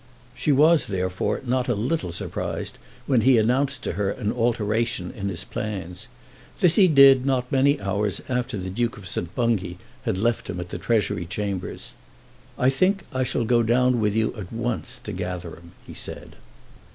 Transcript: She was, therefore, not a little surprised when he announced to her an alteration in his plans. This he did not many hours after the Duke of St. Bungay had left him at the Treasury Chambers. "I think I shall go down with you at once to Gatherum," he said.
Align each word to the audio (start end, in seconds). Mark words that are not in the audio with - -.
She 0.33 0.51
was, 0.51 0.87
therefore, 0.87 1.41
not 1.45 1.67
a 1.67 1.75
little 1.75 2.11
surprised 2.11 2.79
when 3.05 3.21
he 3.21 3.37
announced 3.37 3.83
to 3.83 3.91
her 3.91 4.09
an 4.09 4.31
alteration 4.31 5.11
in 5.11 5.29
his 5.29 5.43
plans. 5.45 6.07
This 6.59 6.73
he 6.73 6.87
did 6.87 7.23
not 7.23 7.51
many 7.51 7.79
hours 7.79 8.19
after 8.27 8.57
the 8.57 8.71
Duke 8.71 8.97
of 8.97 9.07
St. 9.07 9.35
Bungay 9.35 9.77
had 10.05 10.17
left 10.17 10.49
him 10.49 10.59
at 10.59 10.69
the 10.69 10.79
Treasury 10.79 11.27
Chambers. 11.27 11.93
"I 12.57 12.67
think 12.71 13.03
I 13.13 13.23
shall 13.23 13.45
go 13.45 13.61
down 13.61 13.99
with 13.99 14.15
you 14.15 14.33
at 14.35 14.51
once 14.51 14.97
to 15.03 15.13
Gatherum," 15.13 15.73
he 15.85 15.93
said. 15.93 16.35